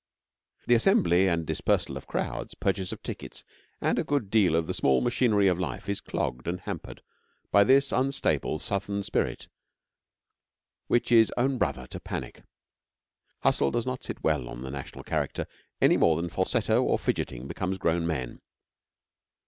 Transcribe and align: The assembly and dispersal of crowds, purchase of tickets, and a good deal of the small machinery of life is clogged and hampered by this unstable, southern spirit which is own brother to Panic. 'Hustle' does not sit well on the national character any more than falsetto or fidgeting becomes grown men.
The 0.65 0.73
assembly 0.73 1.27
and 1.27 1.45
dispersal 1.45 1.95
of 1.95 2.07
crowds, 2.07 2.55
purchase 2.55 2.91
of 2.91 3.03
tickets, 3.03 3.43
and 3.79 3.99
a 3.99 4.03
good 4.03 4.31
deal 4.31 4.55
of 4.55 4.65
the 4.65 4.73
small 4.73 4.99
machinery 4.99 5.47
of 5.47 5.59
life 5.59 5.87
is 5.87 6.01
clogged 6.01 6.47
and 6.47 6.59
hampered 6.61 7.03
by 7.51 7.63
this 7.63 7.91
unstable, 7.91 8.57
southern 8.57 9.03
spirit 9.03 9.47
which 10.87 11.11
is 11.11 11.31
own 11.37 11.59
brother 11.59 11.85
to 11.85 11.99
Panic. 11.99 12.41
'Hustle' 13.43 13.69
does 13.69 13.85
not 13.85 14.03
sit 14.03 14.23
well 14.23 14.49
on 14.49 14.63
the 14.63 14.71
national 14.71 15.03
character 15.03 15.45
any 15.79 15.97
more 15.97 16.15
than 16.15 16.29
falsetto 16.29 16.81
or 16.81 16.97
fidgeting 16.97 17.47
becomes 17.47 17.77
grown 17.77 18.07
men. 18.07 18.41